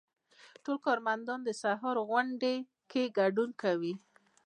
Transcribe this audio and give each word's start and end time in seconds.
ټول 0.63 0.77
کارمندان 0.85 1.39
د 1.43 1.49
سهار 1.61 1.97
غونډې 2.09 2.55
کې 2.91 3.03
ګډون 3.17 3.49
کوي. 3.61 3.93